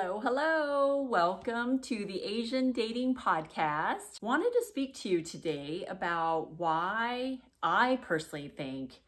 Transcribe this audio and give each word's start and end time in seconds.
Hello, 0.00 0.20
hello. 0.20 1.02
Welcome 1.02 1.80
to 1.80 2.04
the 2.04 2.22
Asian 2.22 2.70
Dating 2.70 3.16
Podcast. 3.16 4.22
Wanted 4.22 4.52
to 4.52 4.64
speak 4.64 4.94
to 4.98 5.08
you 5.08 5.22
today 5.22 5.86
about 5.88 6.52
why 6.56 7.40
I 7.64 7.98
personally 8.02 8.46
think 8.46 9.00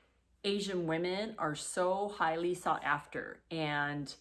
Asian 0.42 0.88
women 0.88 1.36
are 1.38 1.54
so 1.54 2.12
highly 2.18 2.54
sought 2.54 2.82
after. 2.82 3.38
And 3.52 4.12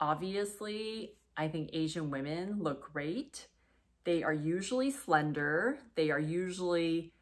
obviously, 0.00 1.12
I 1.36 1.46
think 1.46 1.70
Asian 1.72 2.10
women 2.10 2.64
look 2.64 2.92
great. 2.92 3.46
They 4.02 4.24
are 4.24 4.34
usually 4.34 4.90
slender, 4.90 5.78
they 5.94 6.10
are 6.10 6.18
usually 6.18 7.12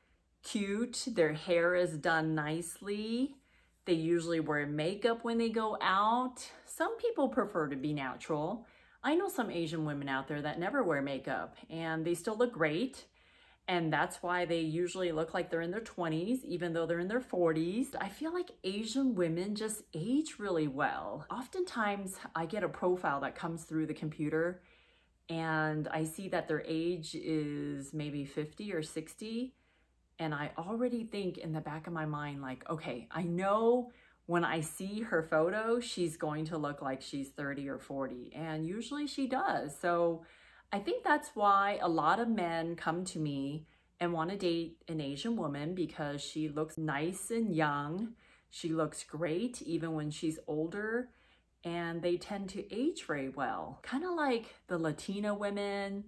cute, 0.42 1.04
their 1.08 1.34
hair 1.34 1.74
is 1.74 1.98
done 1.98 2.34
nicely. 2.34 3.34
They 3.84 3.92
usually 3.92 4.40
wear 4.40 4.66
makeup 4.66 5.22
when 5.22 5.36
they 5.36 5.50
go 5.50 5.76
out. 5.82 6.50
Some 6.64 6.96
people 6.96 7.28
prefer 7.28 7.68
to 7.68 7.76
be 7.76 7.92
natural. 7.92 8.66
I 9.06 9.14
know 9.14 9.28
some 9.28 9.52
Asian 9.52 9.84
women 9.84 10.08
out 10.08 10.26
there 10.26 10.42
that 10.42 10.58
never 10.58 10.82
wear 10.82 11.00
makeup 11.00 11.56
and 11.70 12.04
they 12.04 12.14
still 12.14 12.36
look 12.36 12.52
great. 12.52 13.04
And 13.68 13.92
that's 13.92 14.20
why 14.20 14.46
they 14.46 14.58
usually 14.58 15.12
look 15.12 15.32
like 15.32 15.48
they're 15.48 15.60
in 15.60 15.70
their 15.70 15.80
20s, 15.80 16.42
even 16.44 16.72
though 16.72 16.86
they're 16.86 16.98
in 16.98 17.06
their 17.06 17.20
40s. 17.20 17.94
I 18.00 18.08
feel 18.08 18.34
like 18.34 18.50
Asian 18.64 19.14
women 19.14 19.54
just 19.54 19.84
age 19.94 20.40
really 20.40 20.66
well. 20.66 21.24
Oftentimes, 21.30 22.16
I 22.34 22.46
get 22.46 22.64
a 22.64 22.68
profile 22.68 23.20
that 23.20 23.36
comes 23.36 23.62
through 23.62 23.86
the 23.86 23.94
computer 23.94 24.60
and 25.28 25.86
I 25.86 26.02
see 26.02 26.28
that 26.30 26.48
their 26.48 26.64
age 26.66 27.14
is 27.14 27.94
maybe 27.94 28.24
50 28.24 28.72
or 28.72 28.82
60 28.82 29.54
and 30.18 30.34
I 30.34 30.50
already 30.58 31.04
think 31.04 31.38
in 31.38 31.52
the 31.52 31.60
back 31.60 31.86
of 31.86 31.92
my 31.92 32.06
mind, 32.06 32.42
like, 32.42 32.68
okay, 32.68 33.06
I 33.12 33.22
know 33.22 33.92
when 34.26 34.44
I 34.44 34.60
see 34.60 35.00
her 35.00 35.22
photo, 35.22 35.80
she's 35.80 36.16
going 36.16 36.46
to 36.46 36.58
look 36.58 36.82
like 36.82 37.00
she's 37.00 37.30
30 37.30 37.68
or 37.68 37.78
40. 37.78 38.32
And 38.34 38.66
usually 38.66 39.06
she 39.06 39.26
does. 39.26 39.76
So 39.80 40.24
I 40.72 40.80
think 40.80 41.04
that's 41.04 41.30
why 41.34 41.78
a 41.80 41.88
lot 41.88 42.18
of 42.18 42.28
men 42.28 42.76
come 42.76 43.04
to 43.06 43.18
me 43.18 43.66
and 44.00 44.12
want 44.12 44.30
to 44.30 44.36
date 44.36 44.82
an 44.88 45.00
Asian 45.00 45.36
woman 45.36 45.74
because 45.74 46.20
she 46.20 46.48
looks 46.48 46.76
nice 46.76 47.30
and 47.30 47.54
young. 47.54 48.14
She 48.50 48.70
looks 48.70 49.04
great 49.04 49.62
even 49.62 49.92
when 49.94 50.10
she's 50.10 50.38
older 50.46 51.08
and 51.64 52.02
they 52.02 52.16
tend 52.16 52.48
to 52.50 52.74
age 52.74 53.04
very 53.06 53.28
well. 53.28 53.78
Kind 53.82 54.04
of 54.04 54.12
like 54.12 54.54
the 54.66 54.78
Latina 54.78 55.34
women, 55.34 56.04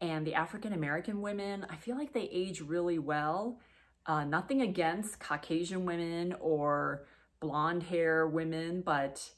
and 0.00 0.26
the 0.26 0.34
African 0.34 0.72
American 0.72 1.20
women, 1.20 1.66
I 1.68 1.76
feel 1.76 1.96
like 1.96 2.12
they 2.12 2.28
age 2.32 2.60
really 2.60 2.98
well. 2.98 3.58
Uh, 4.06 4.24
nothing 4.24 4.62
against 4.62 5.18
Caucasian 5.18 5.84
women 5.84 6.34
or 6.40 7.04
blonde 7.40 7.84
hair 7.84 8.26
women, 8.26 8.82
but 8.82 9.30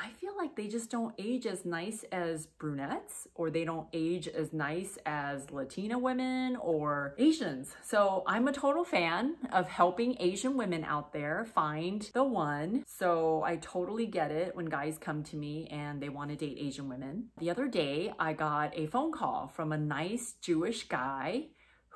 I 0.00 0.10
feel 0.20 0.36
like 0.36 0.54
they 0.54 0.68
just 0.68 0.90
don't 0.90 1.12
age 1.18 1.44
as 1.44 1.64
nice 1.64 2.04
as 2.12 2.46
brunettes 2.46 3.26
or 3.34 3.50
they 3.50 3.64
don't 3.64 3.88
age 3.92 4.28
as 4.28 4.52
nice 4.52 4.96
as 5.04 5.50
Latina 5.50 5.98
women 5.98 6.54
or 6.56 7.16
Asians. 7.18 7.74
So 7.82 8.22
I'm 8.24 8.46
a 8.46 8.52
total 8.52 8.84
fan 8.84 9.34
of 9.52 9.68
helping 9.68 10.16
Asian 10.20 10.56
women 10.56 10.84
out 10.84 11.12
there 11.12 11.46
find 11.52 12.08
the 12.14 12.22
one. 12.22 12.84
So 12.86 13.42
I 13.42 13.56
totally 13.56 14.06
get 14.06 14.30
it 14.30 14.54
when 14.54 14.66
guys 14.66 14.98
come 14.98 15.24
to 15.24 15.36
me 15.36 15.66
and 15.66 16.00
they 16.00 16.10
want 16.10 16.30
to 16.30 16.36
date 16.36 16.58
Asian 16.60 16.88
women. 16.88 17.30
The 17.38 17.50
other 17.50 17.66
day, 17.66 18.12
I 18.20 18.34
got 18.34 18.78
a 18.78 18.86
phone 18.86 19.10
call 19.10 19.48
from 19.48 19.72
a 19.72 19.78
nice 19.78 20.34
Jewish 20.40 20.86
guy 20.86 21.48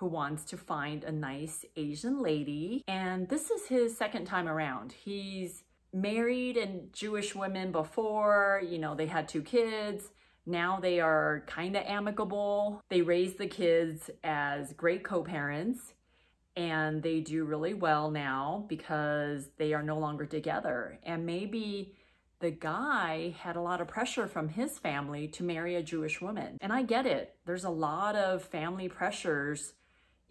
who 0.03 0.09
wants 0.09 0.43
to 0.43 0.57
find 0.57 1.05
a 1.05 1.13
nice 1.13 1.65
Asian 1.77 2.21
lady. 2.21 2.83
And 2.89 3.29
this 3.29 3.53
is 3.53 3.69
his 3.69 3.97
second 3.97 4.25
time 4.25 4.49
around. 4.49 4.91
He's 4.91 5.63
married 5.93 6.57
and 6.57 6.93
Jewish 6.93 7.37
women 7.37 7.71
before, 7.71 8.61
you 8.69 8.81
know, 8.81 8.97
they 8.97 9.07
had 9.07 9.29
two 9.29 9.43
kids. 9.43 10.11
Now 10.45 10.81
they 10.81 10.99
are 10.99 11.45
kind 11.47 11.77
of 11.77 11.85
amicable. 11.87 12.83
They 12.89 13.03
raise 13.03 13.35
the 13.35 13.47
kids 13.47 14.11
as 14.25 14.73
great 14.73 15.05
co-parents 15.05 15.95
and 16.57 17.01
they 17.01 17.21
do 17.21 17.45
really 17.45 17.75
well 17.75 18.11
now 18.11 18.65
because 18.69 19.51
they 19.57 19.73
are 19.73 19.85
no 19.85 20.01
longer 20.01 20.27
together. 20.27 20.99
And 21.05 21.25
maybe 21.25 21.95
the 22.41 22.51
guy 22.51 23.37
had 23.39 23.55
a 23.55 23.61
lot 23.61 23.81
of 23.81 23.87
pressure 23.87 24.27
from 24.27 24.49
his 24.49 24.81
family 24.81 25.29
to 25.29 25.45
marry 25.45 25.77
a 25.77 25.83
Jewish 25.83 26.21
woman. 26.21 26.59
And 26.61 26.73
I 26.73 26.83
get 26.83 27.07
it. 27.07 27.37
There's 27.47 27.63
a 27.63 27.71
lot 27.71 28.17
of 28.17 28.43
family 28.43 28.89
pressures, 28.89 29.75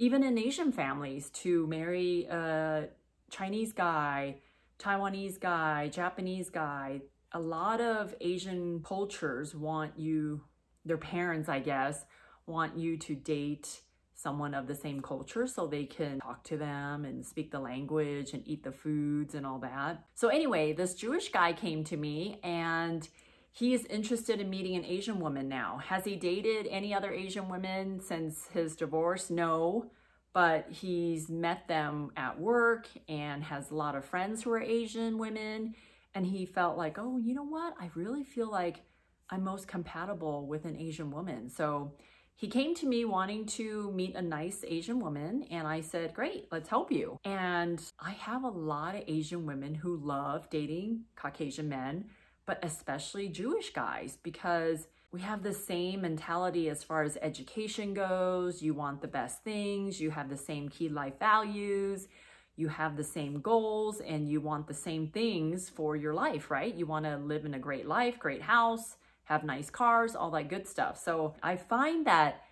even 0.01 0.23
in 0.23 0.37
Asian 0.37 0.71
families, 0.71 1.29
to 1.29 1.65
marry 1.67 2.25
a 2.25 2.89
Chinese 3.29 3.71
guy 3.71 4.35
Taiwanese 4.81 5.39
guy, 5.39 5.89
Japanese 5.89 6.49
guy, 6.49 7.01
a 7.33 7.39
lot 7.39 7.79
of 7.79 8.15
Asian 8.19 8.81
cultures 8.83 9.53
want 9.53 9.97
you, 9.97 10.41
their 10.85 10.97
parents, 10.97 11.47
I 11.47 11.59
guess, 11.59 12.03
want 12.47 12.75
you 12.77 12.97
to 12.97 13.15
date 13.15 13.81
someone 14.15 14.53
of 14.53 14.67
the 14.67 14.75
same 14.75 15.01
culture 15.01 15.47
so 15.47 15.67
they 15.67 15.85
can 15.85 16.19
talk 16.19 16.43
to 16.45 16.57
them 16.57 17.05
and 17.05 17.25
speak 17.25 17.51
the 17.51 17.59
language 17.59 18.33
and 18.33 18.41
eat 18.47 18.63
the 18.63 18.71
foods 18.71 19.35
and 19.35 19.45
all 19.45 19.59
that. 19.59 20.05
So 20.15 20.29
anyway, 20.29 20.73
this 20.73 20.95
Jewish 20.95 21.31
guy 21.31 21.53
came 21.53 21.83
to 21.85 21.97
me 21.97 22.39
and 22.43 23.07
he 23.51 23.73
is 23.73 23.85
interested 23.85 24.39
in 24.39 24.49
meeting 24.49 24.75
an 24.75 24.85
Asian 24.85 25.19
woman 25.19 25.47
now. 25.47 25.79
Has 25.85 26.05
he 26.05 26.15
dated 26.15 26.67
any 26.67 26.93
other 26.93 27.11
Asian 27.11 27.49
women 27.49 27.99
since 27.99 28.47
his 28.53 28.75
divorce? 28.75 29.29
No 29.29 29.91
but 30.33 30.67
he's 30.69 31.29
met 31.29 31.67
them 31.67 32.11
at 32.15 32.39
work 32.39 32.87
and 33.09 33.43
has 33.43 33.69
a 33.69 33.75
lot 33.75 33.95
of 33.95 34.05
friends 34.05 34.43
who 34.43 34.51
are 34.51 34.61
Asian 34.61 35.17
women. 35.17 35.75
And 36.15 36.25
he 36.25 36.45
felt 36.45 36.77
like, 36.77 36.97
oh, 36.97 37.17
you 37.17 37.33
know 37.33 37.43
what? 37.43 37.73
I 37.79 37.89
really 37.95 38.23
feel 38.23 38.49
like 38.49 38.81
I'm 39.29 39.43
most 39.43 39.67
compatible 39.67 40.45
with 40.47 40.65
an 40.65 40.77
Asian 40.77 41.11
woman. 41.11 41.49
So 41.49 41.93
he 42.35 42.47
came 42.47 42.75
to 42.75 42.87
me 42.87 43.05
wanting 43.05 43.45
to 43.45 43.91
meet 43.91 44.15
a 44.15 44.21
nice 44.21 44.63
Asian 44.67 44.99
woman. 44.99 45.45
And 45.51 45.67
I 45.67 45.81
said, 45.81 46.13
great, 46.13 46.47
let's 46.51 46.69
help 46.69 46.91
you. 46.91 47.17
And 47.23 47.81
I 47.99 48.11
have 48.11 48.43
a 48.43 48.49
lot 48.49 48.95
of 48.95 49.03
Asian 49.07 49.45
women 49.45 49.75
who 49.75 49.97
love 49.97 50.49
dating 50.49 51.05
Caucasian 51.15 51.69
men, 51.69 52.05
but 52.45 52.59
especially 52.63 53.29
Jewish 53.29 53.71
guys 53.71 54.17
because 54.21 54.87
we 55.11 55.21
have 55.21 55.43
the 55.43 55.53
same 55.53 56.01
mentality 56.01 56.69
as 56.69 56.83
far 56.83 57.03
as 57.03 57.17
education 57.21 57.93
goes. 57.93 58.61
You 58.61 58.73
want 58.73 59.01
the 59.01 59.07
best 59.07 59.43
things. 59.43 59.99
You 59.99 60.11
have 60.11 60.29
the 60.29 60.37
same 60.37 60.69
key 60.69 60.87
life 60.87 61.19
values. 61.19 62.07
You 62.55 62.69
have 62.69 62.95
the 62.95 63.03
same 63.03 63.41
goals 63.41 63.99
and 63.99 64.29
you 64.29 64.39
want 64.39 64.67
the 64.67 64.73
same 64.73 65.07
things 65.07 65.69
for 65.69 65.95
your 65.95 66.13
life, 66.13 66.49
right? 66.51 66.73
You 66.73 66.85
want 66.85 67.05
to 67.05 67.17
live 67.17 67.45
in 67.45 67.53
a 67.53 67.59
great 67.59 67.87
life, 67.87 68.19
great 68.19 68.41
house, 68.41 68.95
have 69.25 69.43
nice 69.43 69.69
cars, 69.69 70.15
all 70.15 70.31
that 70.31 70.49
good 70.49 70.67
stuff. 70.67 71.01
So 71.01 71.35
I 71.41 71.55
find 71.55 72.05
that 72.07 72.43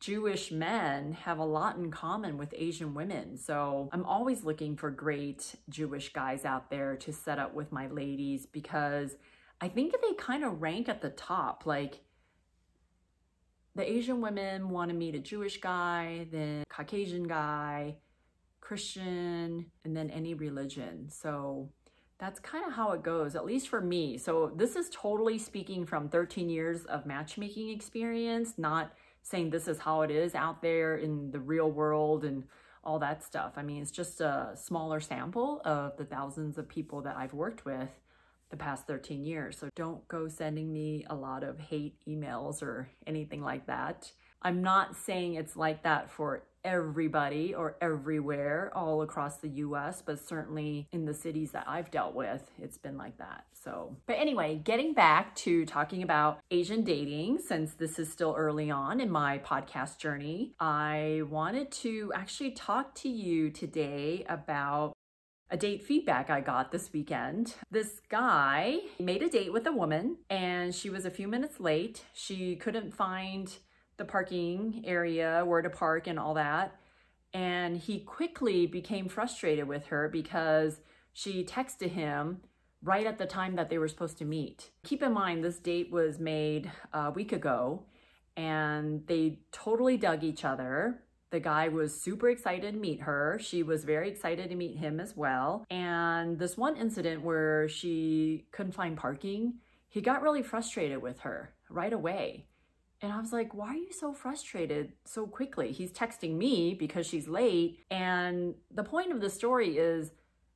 Jewish 0.00 0.50
men 0.50 1.12
have 1.12 1.38
a 1.38 1.44
lot 1.44 1.76
in 1.76 1.90
common 1.90 2.36
with 2.36 2.54
Asian 2.56 2.94
women. 2.94 3.38
So 3.38 3.88
I'm 3.92 4.04
always 4.04 4.44
looking 4.44 4.76
for 4.76 4.90
great 4.90 5.54
Jewish 5.70 6.12
guys 6.12 6.44
out 6.44 6.70
there 6.70 6.96
to 6.96 7.12
set 7.12 7.38
up 7.38 7.54
with 7.54 7.72
my 7.72 7.86
ladies 7.86 8.46
because 8.46 9.16
I 9.64 9.68
think 9.68 9.92
they 9.92 10.12
kind 10.18 10.44
of 10.44 10.60
rank 10.60 10.90
at 10.90 11.00
the 11.00 11.08
top. 11.08 11.64
Like 11.64 12.00
the 13.74 13.90
Asian 13.90 14.20
women 14.20 14.68
want 14.68 14.90
to 14.90 14.94
meet 14.94 15.14
a 15.14 15.18
Jewish 15.18 15.58
guy, 15.58 16.26
then 16.30 16.64
Caucasian 16.68 17.26
guy, 17.26 17.96
Christian, 18.60 19.64
and 19.82 19.96
then 19.96 20.10
any 20.10 20.34
religion. 20.34 21.08
So 21.08 21.70
that's 22.18 22.40
kind 22.40 22.66
of 22.66 22.74
how 22.74 22.92
it 22.92 23.02
goes, 23.02 23.34
at 23.34 23.46
least 23.46 23.68
for 23.68 23.80
me. 23.80 24.18
So 24.18 24.52
this 24.54 24.76
is 24.76 24.90
totally 24.90 25.38
speaking 25.38 25.86
from 25.86 26.10
13 26.10 26.50
years 26.50 26.84
of 26.84 27.06
matchmaking 27.06 27.70
experience, 27.70 28.58
not 28.58 28.92
saying 29.22 29.48
this 29.48 29.66
is 29.66 29.78
how 29.78 30.02
it 30.02 30.10
is 30.10 30.34
out 30.34 30.60
there 30.60 30.98
in 30.98 31.30
the 31.30 31.40
real 31.40 31.70
world 31.70 32.26
and 32.26 32.44
all 32.84 32.98
that 32.98 33.24
stuff. 33.24 33.54
I 33.56 33.62
mean, 33.62 33.80
it's 33.80 33.90
just 33.90 34.20
a 34.20 34.52
smaller 34.56 35.00
sample 35.00 35.62
of 35.64 35.96
the 35.96 36.04
thousands 36.04 36.58
of 36.58 36.68
people 36.68 37.00
that 37.00 37.16
I've 37.16 37.32
worked 37.32 37.64
with 37.64 37.88
the 38.54 38.64
past 38.64 38.86
13 38.86 39.24
years. 39.24 39.58
So 39.58 39.68
don't 39.74 40.06
go 40.06 40.28
sending 40.28 40.72
me 40.72 41.04
a 41.10 41.14
lot 41.14 41.42
of 41.42 41.58
hate 41.58 41.96
emails 42.08 42.62
or 42.62 42.88
anything 43.04 43.42
like 43.42 43.66
that. 43.66 44.12
I'm 44.42 44.62
not 44.62 44.94
saying 44.94 45.34
it's 45.34 45.56
like 45.56 45.82
that 45.82 46.08
for 46.08 46.44
everybody 46.64 47.52
or 47.52 47.76
everywhere 47.80 48.70
all 48.74 49.02
across 49.02 49.38
the 49.38 49.48
US, 49.48 50.02
but 50.02 50.24
certainly 50.24 50.86
in 50.92 51.04
the 51.04 51.14
cities 51.14 51.50
that 51.50 51.64
I've 51.66 51.90
dealt 51.90 52.14
with, 52.14 52.48
it's 52.58 52.78
been 52.78 52.96
like 52.96 53.18
that. 53.18 53.44
So, 53.52 53.96
but 54.06 54.14
anyway, 54.14 54.60
getting 54.62 54.94
back 54.94 55.34
to 55.36 55.66
talking 55.66 56.02
about 56.02 56.38
Asian 56.50 56.84
dating, 56.84 57.40
since 57.40 57.74
this 57.74 57.98
is 57.98 58.12
still 58.12 58.34
early 58.36 58.70
on 58.70 59.00
in 59.00 59.10
my 59.10 59.38
podcast 59.38 59.98
journey, 59.98 60.54
I 60.60 61.22
wanted 61.28 61.72
to 61.72 62.12
actually 62.14 62.52
talk 62.52 62.94
to 62.96 63.08
you 63.08 63.50
today 63.50 64.24
about 64.28 64.94
a 65.50 65.56
date 65.56 65.84
feedback 65.84 66.30
I 66.30 66.40
got 66.40 66.72
this 66.72 66.92
weekend. 66.92 67.54
This 67.70 68.00
guy 68.08 68.78
made 68.98 69.22
a 69.22 69.28
date 69.28 69.52
with 69.52 69.66
a 69.66 69.72
woman 69.72 70.16
and 70.30 70.74
she 70.74 70.90
was 70.90 71.04
a 71.04 71.10
few 71.10 71.28
minutes 71.28 71.60
late. 71.60 72.02
She 72.12 72.56
couldn't 72.56 72.94
find 72.94 73.54
the 73.96 74.04
parking 74.04 74.82
area, 74.84 75.44
where 75.46 75.62
to 75.62 75.70
park 75.70 76.06
and 76.06 76.18
all 76.18 76.34
that. 76.34 76.76
And 77.32 77.76
he 77.76 78.00
quickly 78.00 78.66
became 78.66 79.08
frustrated 79.08 79.68
with 79.68 79.86
her 79.86 80.08
because 80.08 80.80
she 81.12 81.44
texted 81.44 81.90
him 81.90 82.40
right 82.82 83.06
at 83.06 83.18
the 83.18 83.26
time 83.26 83.56
that 83.56 83.70
they 83.70 83.78
were 83.78 83.88
supposed 83.88 84.18
to 84.18 84.24
meet. 84.24 84.70
Keep 84.84 85.02
in 85.02 85.12
mind, 85.12 85.42
this 85.42 85.58
date 85.58 85.90
was 85.90 86.18
made 86.18 86.70
a 86.92 87.10
week 87.10 87.32
ago 87.32 87.84
and 88.36 89.06
they 89.06 89.38
totally 89.52 89.96
dug 89.96 90.24
each 90.24 90.44
other. 90.44 91.02
The 91.34 91.40
guy 91.40 91.66
was 91.66 92.00
super 92.00 92.28
excited 92.28 92.74
to 92.74 92.78
meet 92.78 93.00
her. 93.00 93.40
She 93.42 93.64
was 93.64 93.82
very 93.82 94.08
excited 94.08 94.50
to 94.50 94.54
meet 94.54 94.78
him 94.78 95.00
as 95.00 95.16
well. 95.16 95.66
And 95.68 96.38
this 96.38 96.56
one 96.56 96.76
incident 96.76 97.22
where 97.22 97.68
she 97.68 98.46
couldn't 98.52 98.70
find 98.70 98.96
parking, 98.96 99.54
he 99.88 100.00
got 100.00 100.22
really 100.22 100.44
frustrated 100.44 101.02
with 101.02 101.18
her 101.22 101.52
right 101.68 101.92
away. 101.92 102.46
And 103.02 103.12
I 103.12 103.18
was 103.20 103.32
like, 103.32 103.52
why 103.52 103.70
are 103.70 103.74
you 103.74 103.92
so 103.92 104.12
frustrated 104.12 104.92
so 105.06 105.26
quickly? 105.26 105.72
He's 105.72 105.90
texting 105.90 106.36
me 106.36 106.72
because 106.72 107.04
she's 107.04 107.26
late. 107.26 107.80
And 107.90 108.54
the 108.70 108.84
point 108.84 109.10
of 109.10 109.20
the 109.20 109.28
story 109.28 109.76
is 109.76 110.12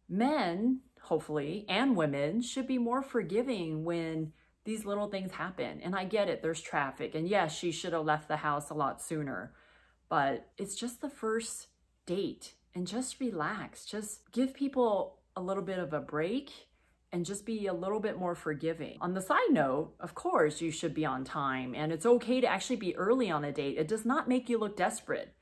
men, 0.08 0.82
hopefully, 1.02 1.66
and 1.68 1.96
women 1.96 2.40
should 2.40 2.68
be 2.68 2.78
more 2.78 3.02
forgiving 3.02 3.82
when 3.82 4.32
these 4.64 4.84
little 4.84 5.08
things 5.08 5.32
happen. 5.32 5.80
And 5.82 5.96
I 5.96 6.04
get 6.04 6.28
it, 6.28 6.40
there's 6.40 6.60
traffic. 6.60 7.16
And 7.16 7.26
yes, 7.26 7.52
she 7.52 7.72
should 7.72 7.94
have 7.94 8.04
left 8.04 8.28
the 8.28 8.36
house 8.36 8.70
a 8.70 8.74
lot 8.74 9.02
sooner. 9.02 9.54
But 10.08 10.48
it's 10.56 10.74
just 10.74 11.00
the 11.00 11.10
first 11.10 11.68
date 12.06 12.54
and 12.74 12.86
just 12.86 13.20
relax. 13.20 13.84
Just 13.84 14.30
give 14.32 14.54
people 14.54 15.18
a 15.36 15.40
little 15.40 15.62
bit 15.62 15.78
of 15.78 15.92
a 15.92 16.00
break 16.00 16.50
and 17.12 17.24
just 17.24 17.46
be 17.46 17.66
a 17.66 17.72
little 17.72 18.00
bit 18.00 18.18
more 18.18 18.34
forgiving. 18.34 18.98
On 19.00 19.14
the 19.14 19.20
side 19.20 19.50
note, 19.50 19.94
of 20.00 20.14
course, 20.14 20.60
you 20.60 20.70
should 20.70 20.94
be 20.94 21.06
on 21.06 21.24
time 21.24 21.74
and 21.74 21.92
it's 21.92 22.06
okay 22.06 22.40
to 22.40 22.46
actually 22.46 22.76
be 22.76 22.96
early 22.96 23.30
on 23.30 23.44
a 23.44 23.52
date. 23.52 23.78
It 23.78 23.88
does 23.88 24.04
not 24.04 24.28
make 24.28 24.48
you 24.48 24.58
look 24.58 24.76
desperate, 24.76 25.34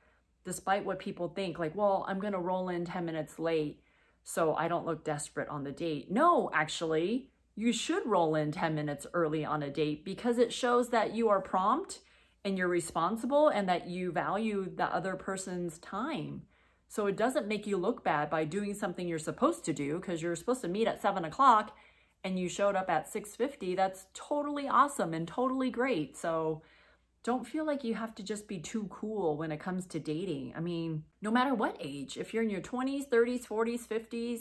despite 0.44 0.84
what 0.84 0.98
people 0.98 1.28
think 1.28 1.58
like, 1.58 1.74
well, 1.74 2.04
I'm 2.08 2.20
gonna 2.20 2.40
roll 2.40 2.68
in 2.68 2.84
10 2.84 3.04
minutes 3.04 3.38
late 3.38 3.80
so 4.28 4.54
I 4.56 4.66
don't 4.66 4.86
look 4.86 5.04
desperate 5.04 5.48
on 5.48 5.62
the 5.62 5.70
date. 5.70 6.10
No, 6.10 6.50
actually, 6.52 7.30
you 7.54 7.72
should 7.72 8.06
roll 8.06 8.34
in 8.34 8.50
10 8.50 8.74
minutes 8.74 9.06
early 9.14 9.44
on 9.44 9.62
a 9.62 9.70
date 9.70 10.04
because 10.04 10.38
it 10.38 10.52
shows 10.52 10.90
that 10.90 11.14
you 11.14 11.28
are 11.28 11.40
prompt 11.40 12.00
and 12.46 12.56
you're 12.56 12.68
responsible 12.68 13.48
and 13.48 13.68
that 13.68 13.88
you 13.88 14.12
value 14.12 14.70
the 14.76 14.84
other 14.84 15.16
person's 15.16 15.78
time. 15.80 16.42
So 16.88 17.06
it 17.06 17.16
doesn't 17.16 17.48
make 17.48 17.66
you 17.66 17.76
look 17.76 18.04
bad 18.04 18.30
by 18.30 18.44
doing 18.44 18.72
something 18.72 19.08
you're 19.08 19.18
supposed 19.18 19.64
to 19.64 19.72
do 19.72 19.98
because 19.98 20.22
you're 20.22 20.36
supposed 20.36 20.62
to 20.62 20.68
meet 20.68 20.86
at 20.86 21.02
seven 21.02 21.24
o'clock 21.24 21.76
and 22.22 22.38
you 22.38 22.48
showed 22.48 22.76
up 22.76 22.88
at 22.88 23.12
6.50. 23.12 23.74
That's 23.74 24.06
totally 24.14 24.68
awesome 24.68 25.12
and 25.12 25.26
totally 25.26 25.70
great. 25.70 26.16
So 26.16 26.62
don't 27.24 27.46
feel 27.46 27.66
like 27.66 27.82
you 27.82 27.94
have 27.94 28.14
to 28.14 28.22
just 28.22 28.46
be 28.46 28.60
too 28.60 28.86
cool 28.90 29.36
when 29.36 29.50
it 29.50 29.58
comes 29.58 29.84
to 29.86 29.98
dating. 29.98 30.54
I 30.56 30.60
mean, 30.60 31.02
no 31.20 31.32
matter 31.32 31.52
what 31.52 31.76
age, 31.80 32.16
if 32.16 32.32
you're 32.32 32.44
in 32.44 32.50
your 32.50 32.60
20s, 32.60 33.08
30s, 33.08 33.44
40s, 33.44 33.88
50s, 33.88 34.40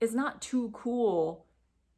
it's 0.00 0.14
not 0.14 0.40
too 0.40 0.70
cool 0.72 1.45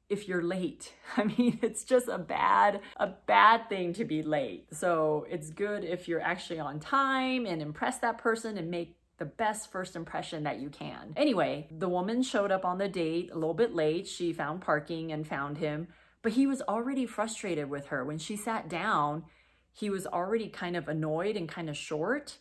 if 0.08 0.28
you're 0.28 0.42
late. 0.42 0.92
I 1.16 1.24
mean, 1.24 1.58
it's 1.62 1.84
just 1.84 2.08
a 2.08 2.18
bad, 2.18 2.80
a 2.96 3.08
bad 3.26 3.68
thing 3.68 3.92
to 3.94 4.04
be 4.04 4.22
late. 4.22 4.66
So 4.72 5.26
it's 5.30 5.50
good 5.50 5.84
if 5.84 6.08
you're 6.08 6.20
actually 6.20 6.60
on 6.60 6.80
time 6.80 7.46
and 7.46 7.60
impress 7.60 7.98
that 7.98 8.18
person 8.18 8.58
and 8.58 8.70
make 8.70 8.96
the 9.18 9.24
best 9.24 9.70
first 9.70 9.96
impression 9.96 10.44
that 10.44 10.60
you 10.60 10.70
can. 10.70 11.12
Anyway, 11.16 11.66
the 11.70 11.88
woman 11.88 12.22
showed 12.22 12.52
up 12.52 12.64
on 12.64 12.78
the 12.78 12.88
date 12.88 13.30
a 13.32 13.34
little 13.34 13.54
bit 13.54 13.74
late. 13.74 14.06
She 14.06 14.32
found 14.32 14.60
parking 14.60 15.12
and 15.12 15.26
found 15.26 15.58
him, 15.58 15.88
but 16.22 16.32
he 16.32 16.46
was 16.46 16.62
already 16.62 17.04
frustrated 17.04 17.68
with 17.68 17.86
her. 17.86 18.04
When 18.04 18.18
she 18.18 18.36
sat 18.36 18.68
down, 18.68 19.24
he 19.72 19.90
was 19.90 20.06
already 20.06 20.48
kind 20.48 20.76
of 20.76 20.88
annoyed 20.88 21.36
and 21.36 21.48
kind 21.48 21.68
of 21.68 21.76
short. 21.76 22.38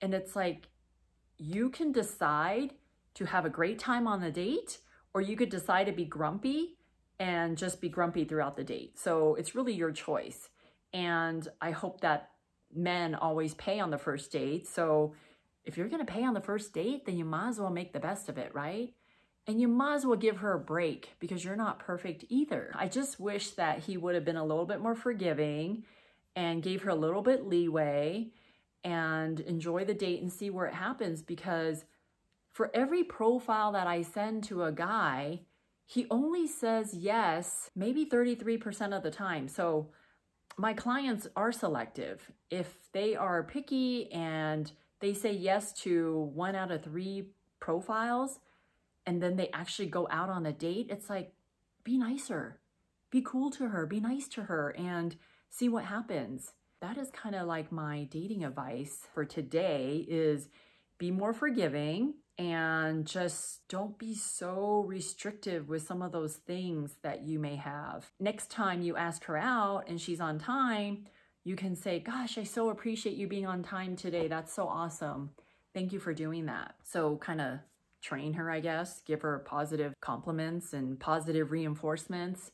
And 0.00 0.14
it's 0.14 0.36
like, 0.36 0.68
you 1.36 1.68
can 1.70 1.90
decide 1.90 2.74
to 3.14 3.24
have 3.24 3.44
a 3.44 3.50
great 3.50 3.78
time 3.78 4.06
on 4.06 4.20
the 4.20 4.30
date, 4.30 4.78
or 5.12 5.20
you 5.20 5.36
could 5.36 5.50
decide 5.50 5.86
to 5.86 5.92
be 5.92 6.04
grumpy 6.04 6.76
and 7.20 7.58
just 7.58 7.82
be 7.82 7.88
grumpy 7.90 8.24
throughout 8.24 8.56
the 8.56 8.64
date. 8.64 8.98
So 8.98 9.34
it's 9.34 9.54
really 9.54 9.74
your 9.74 9.92
choice. 9.92 10.48
And 10.92 11.46
I 11.60 11.70
hope 11.70 12.00
that 12.00 12.30
men 12.74 13.14
always 13.14 13.52
pay 13.54 13.78
on 13.78 13.90
the 13.90 13.98
first 13.98 14.32
date. 14.32 14.66
So 14.66 15.12
if 15.64 15.76
you're 15.76 15.88
going 15.88 16.04
to 16.04 16.10
pay 16.10 16.24
on 16.24 16.32
the 16.32 16.40
first 16.40 16.72
date, 16.72 17.04
then 17.04 17.18
you 17.18 17.26
might 17.26 17.50
as 17.50 17.60
well 17.60 17.70
make 17.70 17.92
the 17.92 18.00
best 18.00 18.30
of 18.30 18.38
it, 18.38 18.52
right? 18.54 18.94
And 19.46 19.60
you 19.60 19.68
might 19.68 19.96
as 19.96 20.06
well 20.06 20.16
give 20.16 20.38
her 20.38 20.54
a 20.54 20.58
break 20.58 21.10
because 21.20 21.44
you're 21.44 21.56
not 21.56 21.78
perfect 21.78 22.24
either. 22.30 22.72
I 22.74 22.88
just 22.88 23.20
wish 23.20 23.50
that 23.50 23.80
he 23.80 23.98
would 23.98 24.14
have 24.14 24.24
been 24.24 24.36
a 24.36 24.44
little 24.44 24.66
bit 24.66 24.80
more 24.80 24.94
forgiving 24.94 25.84
and 26.34 26.62
gave 26.62 26.82
her 26.82 26.90
a 26.90 26.94
little 26.94 27.22
bit 27.22 27.46
leeway 27.46 28.28
and 28.82 29.40
enjoy 29.40 29.84
the 29.84 29.94
date 29.94 30.22
and 30.22 30.32
see 30.32 30.48
where 30.48 30.66
it 30.66 30.74
happens 30.74 31.20
because 31.20 31.84
for 32.50 32.70
every 32.72 33.04
profile 33.04 33.72
that 33.72 33.86
I 33.86 34.02
send 34.02 34.44
to 34.44 34.64
a 34.64 34.72
guy, 34.72 35.40
he 35.90 36.06
only 36.08 36.46
says 36.46 36.94
yes 36.94 37.68
maybe 37.74 38.06
33% 38.06 38.96
of 38.96 39.02
the 39.02 39.10
time. 39.10 39.48
So 39.48 39.88
my 40.56 40.72
clients 40.72 41.26
are 41.34 41.50
selective. 41.50 42.30
If 42.48 42.92
they 42.92 43.16
are 43.16 43.42
picky 43.42 44.08
and 44.12 44.70
they 45.00 45.12
say 45.12 45.32
yes 45.32 45.72
to 45.82 46.30
one 46.32 46.54
out 46.54 46.70
of 46.70 46.84
three 46.84 47.30
profiles 47.58 48.38
and 49.04 49.20
then 49.20 49.34
they 49.34 49.50
actually 49.52 49.88
go 49.88 50.06
out 50.12 50.28
on 50.28 50.46
a 50.46 50.52
date, 50.52 50.86
it's 50.90 51.10
like, 51.10 51.32
be 51.82 51.98
nicer, 51.98 52.60
be 53.10 53.20
cool 53.20 53.50
to 53.50 53.70
her, 53.70 53.84
be 53.84 53.98
nice 53.98 54.28
to 54.28 54.44
her, 54.44 54.70
and 54.78 55.16
see 55.48 55.68
what 55.68 55.86
happens. 55.86 56.52
That 56.80 56.98
is 56.98 57.10
kind 57.10 57.34
of 57.34 57.48
like 57.48 57.72
my 57.72 58.04
dating 58.04 58.44
advice 58.44 59.08
for 59.12 59.24
today 59.24 60.06
is 60.08 60.50
be 60.98 61.10
more 61.10 61.32
forgiving 61.32 62.14
and 62.40 63.06
just 63.06 63.68
don't 63.68 63.98
be 63.98 64.14
so 64.14 64.82
restrictive 64.86 65.68
with 65.68 65.86
some 65.86 66.00
of 66.00 66.10
those 66.10 66.36
things 66.36 66.94
that 67.02 67.22
you 67.22 67.38
may 67.38 67.56
have. 67.56 68.10
Next 68.18 68.50
time 68.50 68.80
you 68.80 68.96
ask 68.96 69.24
her 69.24 69.36
out 69.36 69.84
and 69.88 70.00
she's 70.00 70.22
on 70.22 70.38
time, 70.38 71.04
you 71.44 71.54
can 71.54 71.76
say, 71.76 72.00
Gosh, 72.00 72.38
I 72.38 72.44
so 72.44 72.70
appreciate 72.70 73.16
you 73.16 73.28
being 73.28 73.46
on 73.46 73.62
time 73.62 73.94
today. 73.94 74.26
That's 74.26 74.54
so 74.54 74.66
awesome. 74.66 75.30
Thank 75.74 75.92
you 75.92 75.98
for 75.98 76.14
doing 76.14 76.46
that. 76.46 76.76
So, 76.82 77.18
kind 77.18 77.42
of 77.42 77.58
train 78.00 78.32
her, 78.32 78.50
I 78.50 78.60
guess, 78.60 79.02
give 79.02 79.20
her 79.20 79.40
positive 79.40 79.92
compliments 80.00 80.72
and 80.72 80.98
positive 80.98 81.52
reinforcements 81.52 82.52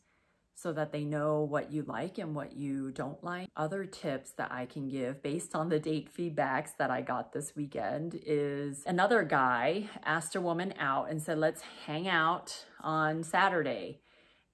so 0.57 0.73
that 0.73 0.91
they 0.91 1.05
know 1.05 1.43
what 1.43 1.71
you 1.71 1.83
like 1.83 2.17
and 2.17 2.35
what 2.35 2.57
you 2.57 2.91
don't 2.91 3.23
like. 3.23 3.49
Other 3.57 3.85
tips 3.85 4.31
that 4.33 4.51
I 4.51 4.65
can 4.65 4.89
give 4.89 5.23
based 5.23 5.55
on 5.55 5.69
the 5.69 5.79
date 5.79 6.09
feedbacks 6.17 6.71
that 6.79 6.91
I 6.91 7.03
got 7.03 7.33
this 7.33 7.55
weekend 7.55 8.19
is 8.25 8.83
another 8.87 9.23
guy 9.23 9.91
asked 10.03 10.35
a 10.35 10.41
woman 10.41 10.73
out 10.79 11.11
and 11.11 11.23
said, 11.23 11.39
let's 11.39 11.61
hang 11.85 12.09
out 12.09 12.65
on 12.81 13.23
Saturday. 13.23 14.01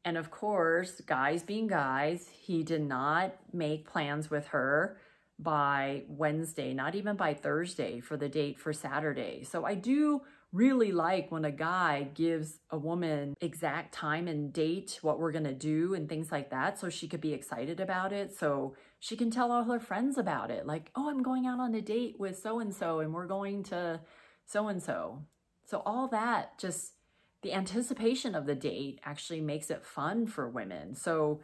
And 0.04 0.18
of 0.18 0.32
course, 0.32 1.00
guys 1.00 1.44
being 1.44 1.68
guys, 1.68 2.28
he 2.36 2.64
did 2.64 2.82
not 2.82 3.36
make 3.52 3.88
plans 3.88 4.28
with 4.28 4.48
her 4.48 4.96
by 5.42 6.04
Wednesday, 6.08 6.72
not 6.72 6.94
even 6.94 7.16
by 7.16 7.34
Thursday 7.34 8.00
for 8.00 8.16
the 8.16 8.28
date 8.28 8.58
for 8.58 8.72
Saturday. 8.72 9.44
So 9.44 9.64
I 9.64 9.74
do 9.74 10.22
really 10.52 10.92
like 10.92 11.32
when 11.32 11.44
a 11.44 11.50
guy 11.50 12.08
gives 12.14 12.58
a 12.70 12.78
woman 12.78 13.34
exact 13.40 13.94
time 13.94 14.28
and 14.28 14.52
date, 14.52 14.98
what 15.00 15.18
we're 15.18 15.32
going 15.32 15.44
to 15.44 15.54
do 15.54 15.94
and 15.94 16.08
things 16.08 16.30
like 16.30 16.50
that. 16.50 16.78
So 16.78 16.90
she 16.90 17.08
could 17.08 17.22
be 17.22 17.32
excited 17.32 17.80
about 17.80 18.12
it. 18.12 18.36
So 18.36 18.74
she 19.00 19.16
can 19.16 19.30
tell 19.30 19.50
all 19.50 19.64
her 19.64 19.80
friends 19.80 20.18
about 20.18 20.50
it. 20.50 20.66
Like, 20.66 20.90
oh, 20.94 21.08
I'm 21.08 21.22
going 21.22 21.46
out 21.46 21.58
on 21.58 21.74
a 21.74 21.80
date 21.80 22.16
with 22.18 22.38
so-and-so 22.38 23.00
and 23.00 23.14
we're 23.14 23.26
going 23.26 23.62
to 23.64 24.00
so-and-so. 24.46 25.22
So 25.64 25.82
all 25.86 26.08
that 26.08 26.58
just 26.58 26.92
the 27.40 27.54
anticipation 27.54 28.34
of 28.34 28.46
the 28.46 28.54
date 28.54 29.00
actually 29.04 29.40
makes 29.40 29.70
it 29.70 29.84
fun 29.84 30.26
for 30.26 30.48
women. 30.48 30.94
So 30.94 31.40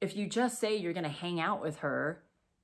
if 0.00 0.16
you 0.16 0.26
just 0.28 0.60
say 0.60 0.76
you're 0.76 0.92
going 0.92 1.02
to 1.02 1.10
hang 1.10 1.40
out 1.40 1.60
with 1.60 1.78
her 1.78 2.22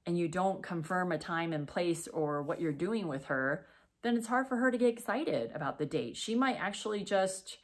and 0.08 0.18
you 0.18 0.26
don't 0.26 0.62
confirm 0.62 1.12
a 1.12 1.18
time 1.18 1.52
and 1.52 1.68
place 1.68 2.08
or 2.08 2.42
what 2.42 2.62
you're 2.62 2.72
doing 2.72 3.08
with 3.08 3.26
her, 3.26 3.66
then 4.02 4.16
it's 4.16 4.26
hard 4.26 4.48
for 4.48 4.56
her 4.56 4.70
to 4.70 4.78
get 4.78 4.88
excited 4.88 5.50
about 5.54 5.78
the 5.78 5.84
date. 5.84 6.16
She 6.16 6.34
might 6.34 6.56
actually 6.58 7.04
just, 7.04 7.58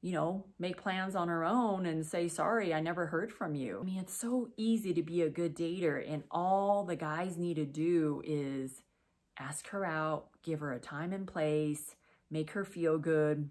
you 0.00 0.12
know, 0.12 0.46
make 0.56 0.80
plans 0.80 1.16
on 1.16 1.26
her 1.26 1.44
own 1.44 1.86
and 1.86 2.06
say, 2.06 2.28
sorry, 2.28 2.72
I 2.72 2.78
never 2.78 3.06
heard 3.06 3.32
from 3.32 3.56
you. 3.56 3.80
I 3.80 3.84
mean, 3.84 3.98
it's 3.98 4.16
so 4.16 4.50
easy 4.56 4.94
to 4.94 5.02
be 5.02 5.22
a 5.22 5.28
good 5.28 5.56
dater 5.56 6.00
and 6.08 6.22
all 6.30 6.84
the 6.84 6.94
guys 6.94 7.36
need 7.36 7.54
to 7.54 7.66
do 7.66 8.22
is 8.24 8.82
ask 9.36 9.66
her 9.70 9.84
out, 9.84 10.28
give 10.44 10.60
her 10.60 10.72
a 10.72 10.78
time 10.78 11.12
and 11.12 11.26
place, 11.26 11.96
make 12.30 12.52
her 12.52 12.64
feel 12.64 12.98
good, 12.98 13.50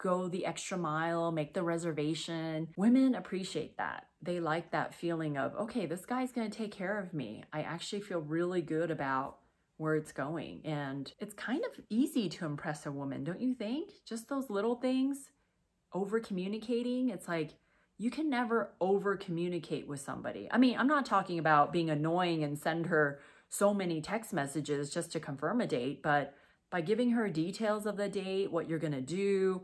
go 0.00 0.28
the 0.28 0.46
extra 0.46 0.78
mile, 0.78 1.32
make 1.32 1.54
the 1.54 1.62
reservation. 1.62 2.68
Women 2.76 3.14
appreciate 3.14 3.76
that. 3.78 4.06
They 4.22 4.40
like 4.40 4.70
that 4.70 4.94
feeling 4.94 5.36
of, 5.36 5.54
okay, 5.56 5.86
this 5.86 6.06
guy's 6.06 6.32
gonna 6.32 6.50
take 6.50 6.72
care 6.72 6.98
of 6.98 7.14
me. 7.14 7.44
I 7.52 7.62
actually 7.62 8.00
feel 8.00 8.20
really 8.20 8.62
good 8.62 8.90
about 8.90 9.38
where 9.76 9.94
it's 9.94 10.12
going. 10.12 10.60
And 10.64 11.10
it's 11.20 11.34
kind 11.34 11.64
of 11.64 11.84
easy 11.88 12.28
to 12.30 12.44
impress 12.44 12.84
a 12.84 12.92
woman, 12.92 13.24
don't 13.24 13.40
you 13.40 13.54
think? 13.54 13.90
Just 14.04 14.28
those 14.28 14.50
little 14.50 14.74
things, 14.74 15.30
over 15.92 16.20
communicating. 16.20 17.08
It's 17.08 17.28
like 17.28 17.54
you 17.96 18.10
can 18.10 18.28
never 18.28 18.72
over 18.80 19.16
communicate 19.16 19.88
with 19.88 20.00
somebody. 20.00 20.48
I 20.50 20.58
mean, 20.58 20.76
I'm 20.78 20.86
not 20.86 21.06
talking 21.06 21.38
about 21.38 21.72
being 21.72 21.90
annoying 21.90 22.44
and 22.44 22.58
send 22.58 22.86
her 22.86 23.20
so 23.48 23.72
many 23.72 24.00
text 24.00 24.32
messages 24.32 24.90
just 24.90 25.10
to 25.12 25.20
confirm 25.20 25.60
a 25.60 25.66
date, 25.66 26.02
but 26.02 26.34
by 26.70 26.80
giving 26.80 27.12
her 27.12 27.28
details 27.28 27.86
of 27.86 27.96
the 27.96 28.08
date, 28.08 28.52
what 28.52 28.68
you're 28.68 28.78
going 28.78 28.92
to 28.92 29.00
do, 29.00 29.62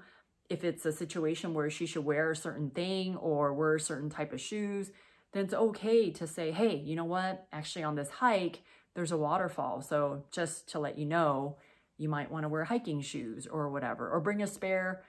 if 0.49 0.65
it's 0.65 0.85
a 0.85 0.93
situation 0.93 1.55
where 1.55 1.71
she 1.71 1.87
should 1.87 2.05
wear 2.05 2.31
a 2.31 2.37
certain 2.37 2.71
thing 2.71 3.17
or 3.17 3.55
wear 3.55 3.77
a 3.77 3.81
certain 3.81 4.11
type 4.11 4.33
of 4.33 4.41
shoes, 4.41 4.91
then 5.33 5.45
it's 5.45 5.55
okay 5.55 6.11
to 6.11 6.27
say, 6.27 6.53
hey, 6.53 6.77
you 6.77 6.97
know 6.97 7.05
what? 7.05 7.47
Actually, 7.53 7.85
on 7.85 7.95
this 7.95 8.11
hike, 8.11 8.63
there's 8.95 9.13
a 9.13 9.17
waterfall. 9.17 9.81
So 9.81 10.25
just 10.31 10.69
to 10.71 10.79
let 10.79 10.99
you 10.99 11.07
know, 11.07 11.57
you 11.99 12.09
might 12.09 12.31
want 12.31 12.45
to 12.45 12.49
wear 12.49 12.65
hiking 12.65 13.01
shoes 13.01 13.47
or 13.47 13.69
whatever, 13.71 14.11
or 14.11 14.21
bring 14.21 14.43
a 14.43 14.47
spare 14.47 15.03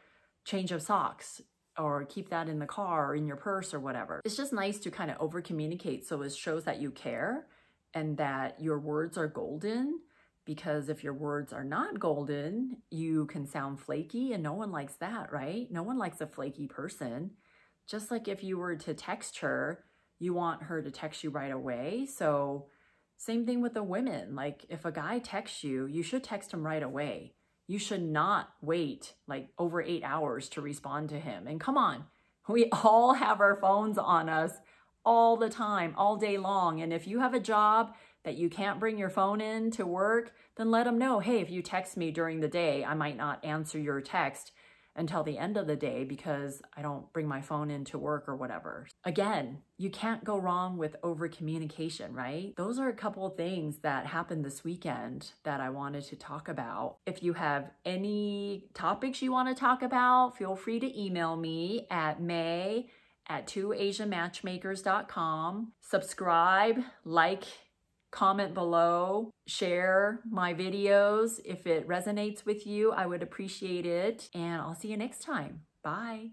change 0.45 0.71
of 0.71 0.81
socks 0.81 1.41
or 1.77 2.05
keep 2.05 2.29
that 2.29 2.47
in 2.47 2.59
the 2.59 2.65
car 2.65 3.11
or 3.11 3.15
in 3.15 3.27
your 3.27 3.35
purse 3.35 3.73
or 3.73 3.79
whatever. 3.79 4.21
It's 4.23 4.37
just 4.37 4.53
nice 4.53 4.79
to 4.79 4.91
kind 4.91 5.11
of 5.11 5.17
over 5.19 5.41
communicate 5.41 6.07
so 6.07 6.21
it 6.21 6.33
shows 6.33 6.63
that 6.63 6.79
you 6.79 6.91
care 6.91 7.47
and 7.93 8.17
that 8.17 8.61
your 8.61 8.79
words 8.79 9.17
are 9.17 9.27
golden 9.27 9.99
because 10.45 10.89
if 10.89 11.03
your 11.03 11.13
words 11.13 11.51
are 11.51 11.63
not 11.63 11.99
golden, 11.99 12.77
you 12.91 13.25
can 13.25 13.47
sound 13.47 13.79
flaky 13.79 14.31
and 14.33 14.43
no 14.43 14.53
one 14.53 14.71
likes 14.71 14.95
that, 14.97 15.31
right? 15.31 15.67
No 15.71 15.83
one 15.83 15.97
likes 15.97 16.21
a 16.21 16.27
flaky 16.27 16.67
person. 16.67 17.31
Just 17.87 18.11
like 18.11 18.27
if 18.27 18.43
you 18.43 18.57
were 18.57 18.75
to 18.75 18.93
text 18.93 19.39
her, 19.39 19.83
you 20.19 20.33
want 20.33 20.63
her 20.63 20.81
to 20.81 20.91
text 20.91 21.23
you 21.23 21.29
right 21.29 21.51
away. 21.51 22.05
So 22.05 22.67
same 23.17 23.45
thing 23.45 23.61
with 23.61 23.73
the 23.73 23.83
women. 23.83 24.35
Like 24.35 24.65
if 24.69 24.85
a 24.85 24.91
guy 24.91 25.19
texts 25.19 25.63
you, 25.63 25.87
you 25.87 26.03
should 26.03 26.23
text 26.23 26.53
him 26.53 26.65
right 26.65 26.83
away. 26.83 27.33
You 27.67 27.79
should 27.79 28.03
not 28.03 28.49
wait 28.61 29.13
like 29.27 29.49
over 29.57 29.81
eight 29.81 30.03
hours 30.03 30.49
to 30.49 30.61
respond 30.61 31.09
to 31.09 31.19
him. 31.19 31.47
And 31.47 31.59
come 31.59 31.77
on, 31.77 32.05
we 32.47 32.69
all 32.71 33.13
have 33.13 33.41
our 33.41 33.59
phones 33.59 33.97
on 33.97 34.29
us 34.29 34.51
all 35.03 35.37
the 35.37 35.49
time, 35.49 35.93
all 35.97 36.17
day 36.17 36.37
long. 36.37 36.81
And 36.81 36.91
if 36.91 37.07
you 37.07 37.19
have 37.19 37.33
a 37.33 37.39
job 37.39 37.95
that 38.25 38.37
you 38.37 38.49
can't 38.49 38.79
bring 38.79 38.97
your 38.97 39.09
phone 39.09 39.39
in 39.39 39.71
to 39.71 39.85
work, 39.85 40.33
then 40.57 40.71
let 40.71 40.83
them 40.83 40.97
know, 40.97 41.19
hey, 41.19 41.39
if 41.39 41.49
you 41.49 41.61
text 41.61 41.95
me 41.95 42.11
during 42.11 42.41
the 42.41 42.47
day, 42.47 42.83
I 42.83 42.93
might 42.93 43.15
not 43.15 43.45
answer 43.45 43.79
your 43.79 44.01
text 44.01 44.51
until 44.97 45.23
the 45.23 45.37
end 45.37 45.57
of 45.57 45.67
the 45.67 45.75
day 45.75 46.05
because 46.05 46.61
I 46.75 46.81
don't 46.81 47.11
bring 47.11 47.27
my 47.27 47.41
phone 47.41 47.69
into 47.69 47.97
work 47.97 48.25
or 48.27 48.35
whatever. 48.35 48.87
Again, 49.03 49.59
you 49.77 49.89
can't 49.89 50.23
go 50.23 50.37
wrong 50.37 50.77
with 50.77 50.95
over 51.03 51.27
communication, 51.27 52.13
right? 52.13 52.53
Those 52.55 52.79
are 52.79 52.87
a 52.87 52.93
couple 52.93 53.25
of 53.25 53.35
things 53.35 53.79
that 53.79 54.05
happened 54.05 54.45
this 54.45 54.63
weekend 54.63 55.33
that 55.43 55.59
I 55.59 55.69
wanted 55.69 56.05
to 56.05 56.15
talk 56.15 56.47
about. 56.47 56.99
If 57.05 57.21
you 57.21 57.33
have 57.33 57.71
any 57.83 58.69
topics 58.73 59.21
you 59.21 59.33
want 59.33 59.49
to 59.49 59.59
talk 59.59 59.83
about, 59.83 60.37
feel 60.37 60.55
free 60.55 60.79
to 60.79 60.99
email 60.99 61.35
me 61.35 61.87
at 61.91 62.21
may 62.21 62.87
at 63.27 63.47
twoasianmatchmakers.com. 63.47 65.73
Subscribe, 65.81 66.79
like, 67.03 67.43
comment 68.11 68.53
below, 68.53 69.31
share 69.47 70.21
my 70.29 70.53
videos. 70.53 71.39
If 71.43 71.67
it 71.67 71.87
resonates 71.87 72.45
with 72.45 72.65
you, 72.65 72.91
I 72.91 73.05
would 73.05 73.23
appreciate 73.23 73.85
it. 73.85 74.29
And 74.33 74.61
I'll 74.61 74.75
see 74.75 74.89
you 74.89 74.97
next 74.97 75.21
time. 75.21 75.61
Bye. 75.83 76.31